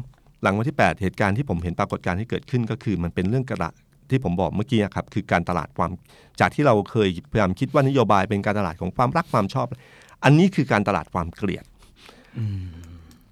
[0.43, 3.75] หลังวันที่ 8 เหตุการณ์ที่ผมเห็นปรากฏการณ์ที่เกิดขึ้นก็คือ มันเป็นเรื่องกระดาษ
[4.11, 5.91] ที่ผมบอกเมื่อกี้ครับคือการตลาดความ
[6.41, 9.67] จากที่เราเคยพยายามคิดว่านโยบายเป็นการตลาดของความรักความชอบ
[10.25, 11.65] อันนี้คือการตลาดความเกลียด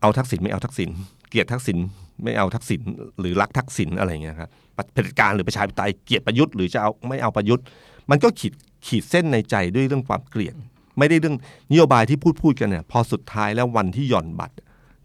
[0.00, 0.90] เอาทักษิณไม่เอาทักษิณ
[1.28, 1.78] เกลียดทักษิณ
[2.24, 2.80] ไม่เอาทักษิณ
[3.20, 4.50] หรือรักทักษิณอะไรอย่างเงี้ยครับ
[4.92, 7.64] เผด็จการหรือประชาธิปไตยเกลียดประยุทธ์หรือจะเอาไม่เอาประยุทธ์
[8.10, 8.52] มันก็ขีด
[8.86, 10.54] ขีดเส้นในใจด้วยเรื่องความเกลียด
[10.98, 11.36] ไม่ได้เรื่อง
[11.70, 14.54] นโยบายที่พูดพูดกันเนี่ยพอสุดท้ายแล้ววันที่หย่อนบัตร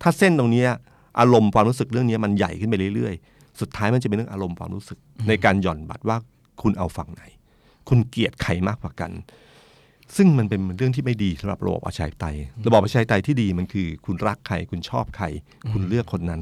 [0.02, 0.70] ถ้าเส้นตรงเนี้ย
[1.20, 6.18] อารมณ์ความรู้สึกเรื่องเนี้ยมันใหญ่ขึ้นไปเรื่อยๆ สุดท้ายมันจะเป็นเรื่องอารมณ์ความรู้สึก ในการหย่อนบัตรว่า
[6.62, 7.24] คุณเอาฝั่งไหน
[7.90, 9.12] คุณเกลียดใครมากกว่ากัน
[10.16, 12.38] ซึ่งมันเป็นเรื่องที่ไม่ดีสำหรับระบอบประชาธิปไตย
[12.68, 15.26] ระบอบประชาธิปไตยที่ดีมันคือ คุณรักใคร คุณชอบใคร
[15.74, 16.42] คุณเลือกคนนั้น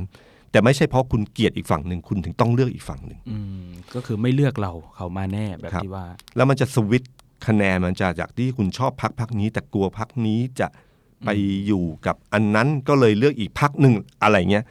[0.51, 7.13] แต่ไม่ใช่เพราะคุณเกลียดอีกฝั่งหนึ่งคุณถึงต้องเลือกอีกฝั่งหนึ่งอืมก็คือไม่เลือกเราเขามาแน่แบบครับที่ว่า แล้วมันจะสวิตช์
[7.47, 10.67] คะแนนมันจะจากที่คุณชอบพักพักนี้ แต่กลัวพักนี้จะ
[11.25, 11.29] ไป
[11.67, 13.93] อยู่กับอันนั้นก็เลยเลือกอีกพักหนึ่ง
[14.23, 14.65] อะไรเงี้ย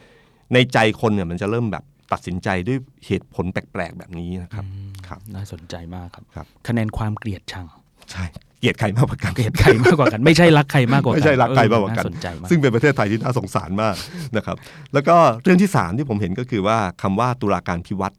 [0.53, 4.65] ในใจคนเนี่ยมันจะเริ่มแบบ ตัดสินใจด้วยเหตุผลแปลกๆแบบนี้นะครับ
[5.07, 7.65] ครับ น่าสนใจมากครับครับ คะแนนความเกลียดชัง
[8.11, 8.25] ใช่
[8.59, 13.95] เกลียดใครมากกว่ากันเกลียดใครมากกว่ากันไม่ใช่รักใครมากกว่ากันไม่ใช่รักใครมากกว่ากันเออน่าสนใจมากซึ่งเป็นประเทศไทยที่น่าสงสารมาก
[14.37, 14.57] นะครับ
[14.93, 18.15] แล้วก็เรื่องที่สามที่ผมเห็นก็คือว่าคำว่าตุลาการพิวัตร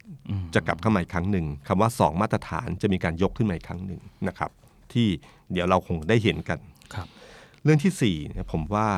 [0.55, 4.51] จะกลับเข้ามาอีกครั้งหนึ่งคำว่าสองมาตรฐานจะมีการยกขึ้นมาอีกครั้งหนึ่งนะครับ
[4.93, 5.09] ที่
[5.53, 6.59] เดี๋ยวเราคงได้เห็นกัน
[6.95, 7.07] ครับ
[7.65, 8.89] เรื่องที่สี่เนี่ยผมว่า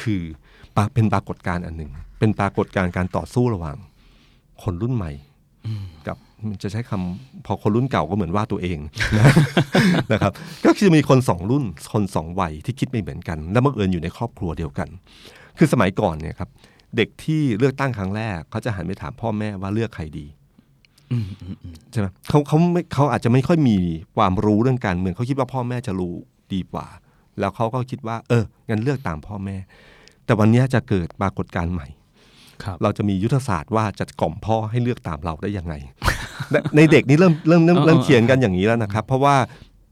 [0.00, 0.22] คือ
[0.76, 3.76] ปาเป็นปรากฏการณ์อันหนึ่งเป็นปรากฏการณ์การต่อสู้ระหว่าง
[4.64, 5.12] คนรุ่นใหม่
[6.06, 6.16] กับ
[6.48, 8.78] มันจะใช้คำพอคนรุ่นเก่าก็เหมือนว่าตัวเอง
[9.18, 9.24] นะ
[10.12, 10.32] นะครับ
[10.66, 14.88] ก็คือมีคนสองรุ่นคนสองวัยที่คิดไม่เหมือนกัน และบังเอิญอยู่ในครอบครัวเดียวกัน
[15.58, 16.50] คือสมัยก่อนเนี่ยครับ
[16.96, 20.26] เด็กที่เลือกตั้งครั้งแรกเขาจะหันไปถามพ่อแม่ว่าเลือกใครดี
[21.12, 23.76] อืมอืมอืมใช่ไหมเขาเขาไม่เขาอาจจะไม่ค่อยมี
[24.16, 26.14] ความรู้เรื่องการเมืองเขาคิดว่าพ่อแม่จะรู้
[26.54, 26.86] ดีกว่า
[27.38, 29.56] แล้วเขาก็คิดว่า เอองั้นเลือกตามพ่อแม่
[30.24, 31.99] แต่วันนี้จะเกิดปรากฏการณ์ใหม่ครับ
[32.82, 35.74] เราจะมียุทธศาสตร์ว่าจะกล่อมพ่อให้เลือกตามเราได้ยังไง
[36.50, 39.36] ในในเด็กนี่เริ่มเริ่มเริ่มเออเริ่มเขียนกันอย่างนี้แล้วนะครับ เพราะว่า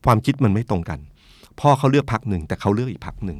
[0.07, 0.99] ความคิดมันไม่ตรงกัน
[1.61, 3.39] พ่อเขาเลือกพักหนึ่งแต่เขาเลือกอีกพักหนึ่ง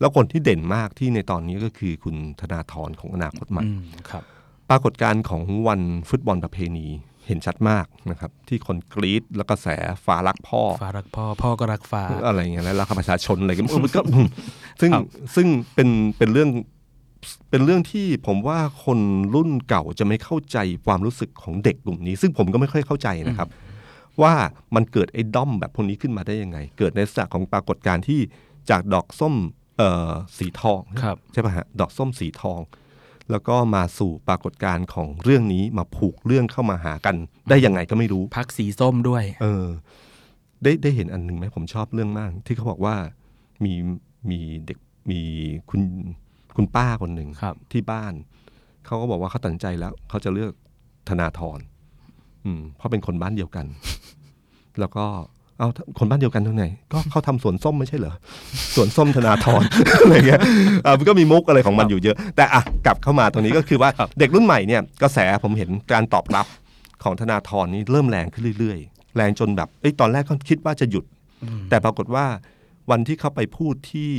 [0.00, 4.22] แล้วคนที่เด่นมากที่ในตอนนี้ก็คือคุณธนาธรของอนาคตใหม่อืมครับ
[4.70, 6.86] ปรากฏการณ์ของวันฟุตบอลประเพณี
[7.26, 9.66] เห็นชัดมากนะครับ ที่คนกรี๊ดแล้วก็แส
[10.04, 14.00] ฟ้ารักพ่อฟ้ารักพ่อ พ่อก็รักฟ้าอะไรอย่างเงี้ยแล้วรักประชาชนอะไรกันมันก็
[14.80, 16.50] ซึ่งครับซึ่งเป็นเป็นเรื่อง
[17.50, 18.98] เป็นเรื่องที่ผมว่าคน
[19.34, 23.48] รุ่นเก่าจะไม่เข้าใจความรู้สึกของเด็กกลุ่มนี้ ซึ่งผมก็ไม่ค่อยเข้าใจนะครับ
[24.22, 24.34] ว่า
[24.74, 28.20] มันเกิดไอ้ด้อมแบบพวกนี้ขึ้นมาได้ยังไง เกิดในลักษณะของปรากฏการณ์ที่
[28.70, 29.34] จากดอกส้ม
[29.78, 32.60] เอ่อสีทองครับใช่ป่ะฮะดอกส้มสีทอง
[33.30, 37.16] แล้วก็มาสู่ปรากฏการณ์ของเรื่องนี้มาผูกเรื่องเข้ามาหากัน
[37.48, 39.66] ได้ยังไงก็ไม่รู้ พักสีส้มด้วย เออ
[40.62, 42.96] ได้ได้เห็นอันหนึ่งไหมผมชอบเรื่องมาก ที่เขาบอกว่า
[43.64, 43.74] มี
[44.30, 44.78] มีเด็ก
[45.10, 45.20] มี
[45.70, 45.82] คุณ
[46.56, 48.12] คุณป้าคนหนึ่งครับที่บ้าน
[48.86, 50.52] เขาก็บอกว่าเขาตัดสินใจแล้ว เขาจะเลือก
[51.08, 51.58] ธนาธร
[52.44, 53.66] อืมเพราะเป็นคนบ้านเดียวกัน
[54.80, 55.06] แล้วก็
[55.58, 58.14] เอาคนบ้านเดียวกันตรงไหนก็เขาทำสวนส้มไม่ใช่เหรอ
[58.74, 59.62] สวนส้มธนาธร
[60.02, 60.40] อะไรเงี้ย
[60.86, 66.46] อะมันก็มีมุกอะไรของมันอยู่เยอะ แต่อะกลับเข้ามาตรงนี้ก็คือว่าเด็กรุ่นใหม่เนี่ยกระแสผมเห็นการตอบรับ
[67.02, 71.04] ของธนาธรนี่เริ่มแรงขึ้นเรื่อยๆ แรงจนแบบเอ้ยตอนแรกก็คิดว่าจะหยุด
[71.70, 72.26] แต่ปรากฏว่า
[72.90, 74.12] วันที่เขาไปพูดที่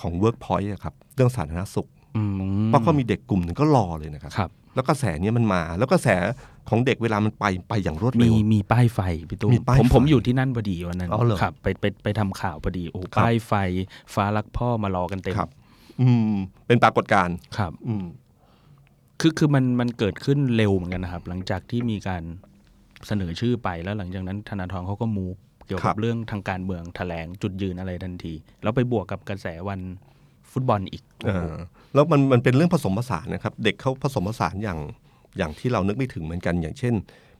[0.00, 6.08] ของ Workpoint อะครับเรื่องสาธารณสุขอืมเพราะก็มีเด็กกลุ่มหนึ่งก็รอเลยนะครับครับแล้วกระแสเนี้ยมันมา แล้วกระแส
[6.68, 13.52] ของเด็กเวลามันไปไปอย่างรวดมีเร็วมีป้ายไฟพี่ตุ้มมีป้ายผมไฟผมอยู่ที่นั่นพอดีวันนั้นอ๋อเหรอครับไปไปไปทำข่าวพอดีโอ้ครับป้ายไฟ
[14.14, 15.50] ฟ้ารักพ่อมารอกันเต็มครับ
[16.00, 16.32] อืม
[16.66, 18.04] เป็นปรากฏการณ์ครับ อืม
[19.20, 22.22] คือคือมันมันเกิดขึ้นเร็วเหมือนกันนะครับ หลังจากที่มีการ
[23.06, 29.80] เสนอชื่อไปแล้วหลังจากนั้นธนาธรเขาก็มูฟเกี่ยวครักับบเรื่องทางการเมืองแถลงจุดยืนอะไรทันที แล้วไปบวกกับกระแสวัน
[30.52, 31.54] ฟุตบอลอีกเออ
[31.94, 34.78] แล้วมันมันเป็นเรื่องผสมผสานนะครับ เด็กเขาผสมผสานอย่าง
[35.38, 36.94] อย่างที่เรานึกไม่ถึงเหมือนกัน อย่างเช่น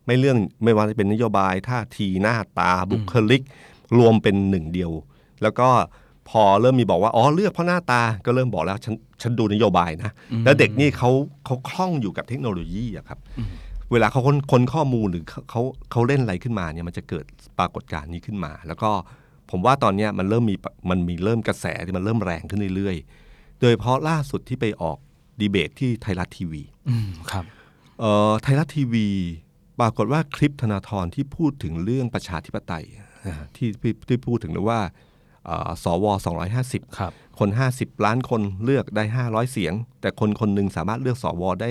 [0.07, 3.43] ไม่เรื่องไม่ว่าจะเป็นนโยบายท่าทีหน้าตาบุคลิก
[3.99, 4.93] รวมเป็นหนึ่งเดียว
[5.43, 5.69] แล้วก็
[6.31, 10.11] พอเริ่มมีบอกว่าอ๋อเลือกเพราะหน้าตาก็เริ่มบอกแล้วฉันฉันดูนโยบายนะ
[10.45, 11.11] แล้วเด็กนี่เขา
[11.47, 13.19] เขาคล่องอยู่กับเทคโนโลยีอะครับ
[13.93, 17.25] เวลาเขาค้นค้นข้อมูลหรือเขาเขาเขาเล่นอะไรขึ้นมาเนี่ยมันจะเกิด
[17.59, 18.91] ปรากฏการณ์นี้ขึ้นมา แล้วก็
[19.53, 20.57] ผมว่าตอนเนี้ยมันเริ่มมี
[20.91, 24.99] มันมีเริ่มกระแสที่มันเริ่มแรงขึ้นเรื่อยๆ โดยเฉพาะล่าสุดที่ไปออก
[25.41, 27.45] ดีเบตที่ไทยรัฐทีวีอืมครับ
[28.01, 29.09] เอ่อไทยรัฐทีวี
[29.81, 32.85] ปรากฏว่าคลิปธนาธรที่พูดถึงเรื่องประชาธิปไตย
[33.27, 34.81] นะฮะที่ที่ที่พูดถึงเลยว่า
[35.47, 36.05] เอ่อสว
[36.53, 41.71] 250 ครับ คน 50 ล้านคนเลือกได้ 500 เสียง แต่คนคนหนึ่งสามารถเลือกสวได้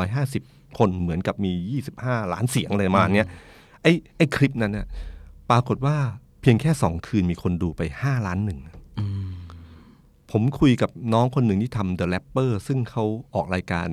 [0.00, 1.52] 250 คนเหมือนกับมี
[1.88, 3.28] 25 ล้านเสียงอะไรประมาณเนี้ย
[3.82, 4.86] ไอ้ไอ้คลิปนั้นน่ะ
[5.50, 8.60] ปรากฏว่าเพียงแค่สองคืนมีคนดูไป5ล้านหนึ่ง
[10.30, 13.04] ผมคุยกับน้องคนหนึ่งที่ทำ The Rapper ซึ่งเขา
[13.34, 13.88] ออกรายการ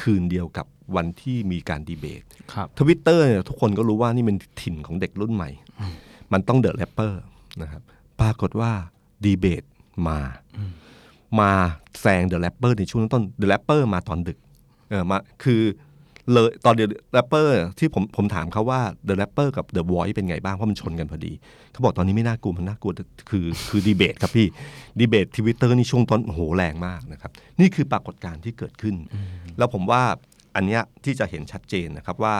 [0.00, 2.22] คืนเดียวกับวันที่มีการดีเบต
[2.52, 5.50] ครับทวิตเตอร์เนี่ยทุกคนก็รู้ว่านี่เป็นถิ่นของเด็กรุ่นใหม่
[6.32, 7.20] มันต้อง The Rapper
[7.62, 7.82] นะครับ
[8.20, 8.72] ปรากฏว่า
[9.24, 9.64] ดีเบต
[10.08, 10.18] มา
[11.40, 11.50] มา
[12.00, 14.38] แซง The Rapper ในช่วงต้น The Rapper มาตอนดึก
[14.88, 15.62] เออมาคือ
[16.32, 21.32] เลยตอน The Rapper ที่ผมผมถามเขาว่า The Rapper กับ The Voice เป็นไงบ้าง เพราะมันชนกันพอดี
[21.72, 22.92] เขาบอกตอนนี้ไม่น่ากลัวมันน่ากลัว
[23.30, 24.46] คือคือดีเบตครับพี่
[24.98, 28.96] ดีเบตทวิตเตอร์นี่ช่วงต้นโอ้โหแรงมากนะครับ นี่คือปรากฏการณ์ที่เกิดขึ้น
[29.58, 30.02] แล้วผมว่า
[30.54, 32.36] อันเนี้ยที่จะเห็นชัดเจนนะครับว่า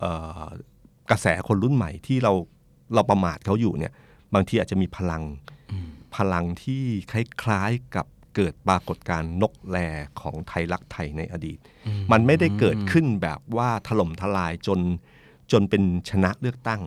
[0.00, 0.10] เอ่
[0.42, 0.44] อ
[1.10, 2.32] กระแสคนรุ่นใหม่ที่เรา
[2.94, 3.92] เราประมาทเขาอยู่เนี่ย
[4.34, 5.22] บางทีอาจจะมีพลัง
[6.16, 9.78] พลังที่คล้ายๆกับ เกิดปรากฏการณ์นกแล
[10.20, 11.58] ของไทยรักไทยในอดีต
[12.12, 14.80] มันไม่ได้เกิดขึ้นแบบว่าถล่มทลายจน
[15.52, 16.80] จนเป็นชนะเลือกตั้ง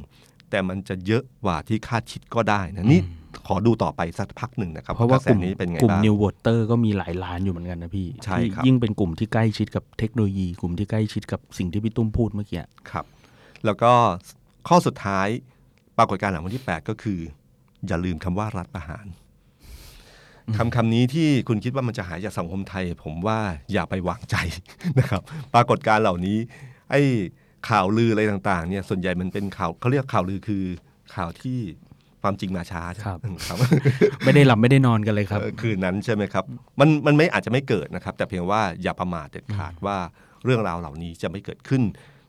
[0.50, 3.02] แต่มันจะเยอะกว่าที่คาดคิดก็ได้นะนี่
[3.48, 13.06] ขอดูต่อไปสักพักหนึ่งนะครับ เพราะว่ากแสกลุ่มนี้เป็นไงกลุ่มบ้างนิวโวเตอร์ก็มีหลายล้านอยู่เหมือนกันนะพี่ใช่ที่ครับยิ่งเป็นกลุ่มที่ใกล้ชิดกับเทคโนโลยี กลุ่มที่ใกล้ชิดกับสิ่งที่พี่ตุ้มพูดเมื่อกี้ครับ
[13.66, 13.92] แล้วก็
[14.68, 15.28] ข้อสุดท้าย
[15.98, 17.20] ปรากฏการณ์หลังวันที่ 8 ก็คือ
[17.88, 19.06] อย่าลืมคำว่ารัฐประหาร
[20.58, 23.40] คำคำนี้ที่คุณคิดว่ามันจะหายจากสังคมไทย ผมว่า
[23.74, 24.36] อย่าไปวางใจ
[25.00, 25.22] นะครับ
[25.54, 26.38] ปรากฏการณ์เหล่านี้
[26.92, 27.02] ไอ้
[27.70, 30.64] ข่าวลืออะไรต่างๆเนี่ยส่วนใหญ่มันเป็นข่าวเขาเรียกข่าวลือคือ
[31.16, 31.60] ข่าวที่
[32.22, 33.58] ความจริงมาช้าใช่ไหมครับครับ
[34.24, 36.44] ไม่ได้หลับไม่ได้นอนกันเลยครับเอ่อคืนนั้นใช่ไหมครับ
[36.80, 39.98] มันมันไม่อาจจะไม่เกิดนะครับ แต่เพียงว่าอย่าประมาทเด็ดขาดว่า
[40.44, 41.82] เรื่องราวเหล่านี้จะไม่เกิดขึ้น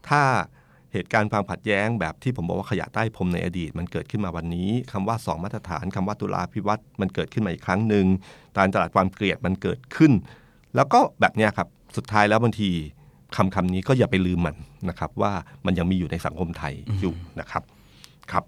[0.08, 0.22] ถ้า
[0.92, 8.06] เหตุการณ์ความขัดแย้งแบบที่ผมบอกว่าขยะใต้พรมในอดีต มันเกิดขึ้นมาวันนี้คำว่าสองมาตรฐานคำว่าตุลาพิวัตรมันเกิดขึ้นมาอีกครั้งหนึ่ง
[8.58, 10.12] การตลาดความเกลียดมันเกิดขึ้น
[10.76, 12.70] แล้วก็แบบเนี้ยครับสุดท้ายแล้วบางที
[13.36, 14.56] คำคำนี้ก็อย่าไปลืมมัน
[14.88, 15.32] นะครับว่า
[15.66, 17.62] มันยังมีอยู่ในสังคมไทยอยู่นะครับ
[18.32, 18.44] ครับ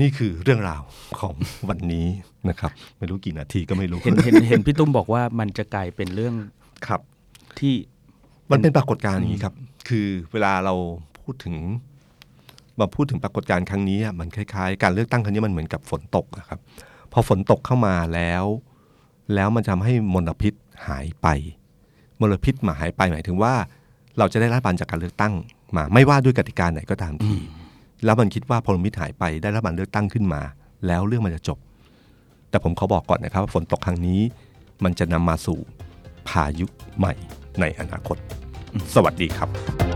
[0.00, 0.82] นี่คือเรื่องราว
[1.20, 1.34] ของ
[1.68, 2.06] วันนี้
[2.50, 6.34] นะครับ ไม่รู้กี่นาทีก็ไม่รู้เห็นเห็นเห็นพี่ตุ้มบอกว่ามันจะกลายเป็นเรื่อง
[6.88, 7.00] ครับ
[7.58, 7.74] ที่
[8.50, 9.54] มันเป็นปรากฏการณ์อย่างนี้ครับ
[9.88, 10.74] คือเวลาเรา
[11.26, 11.56] พูดถึง
[12.80, 16.58] มาพูดถึงปรากฏการณ์ครั้งนี้อะมันคล้ายๆ การเลือกตั้งครั้งนี้มันเหมือนกับฝนตกนะครับ
[17.12, 18.44] พอฝนตกเข้ามาแล้ว
[19.34, 20.52] แล้วมันทำให้มลพิษ
[20.88, 21.26] หายไป
[22.20, 23.54] มลพิษมาหายไปหมายถึงว่า
[24.18, 25.32] เราจะได้รัฐบาลจากการเลือกตั้ง
[25.76, 27.36] มา ไม่ว่าด้วยกติกาไหนก็ตามที
[28.04, 30.42] แล้วมันคิดว่าพลพิษหายไปได้รัฐบาลเลือกตั้งขึ้นมา
[30.86, 31.58] แล้วเรื่องมันจะจบ
[32.50, 34.20] แต่ผมขอบอกก่อนนะครับว่าฝนตกครั้งนี้
[34.84, 35.58] มันจะนำมาสู่
[36.28, 36.66] พายุ
[36.98, 37.14] ใหม่
[37.60, 38.16] ในอนาคต
[38.94, 39.95] สวัสดีครับ